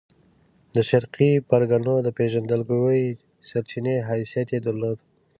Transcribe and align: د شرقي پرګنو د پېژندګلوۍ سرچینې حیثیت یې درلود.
د 0.75 0.77
شرقي 0.89 1.31
پرګنو 1.49 1.95
د 2.05 2.07
پېژندګلوۍ 2.17 3.03
سرچینې 3.47 3.95
حیثیت 4.09 4.47
یې 4.53 4.59
درلود. 4.67 4.97